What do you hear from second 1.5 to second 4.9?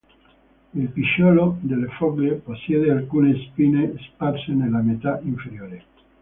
delle foglie possiede alcune spine sparse nella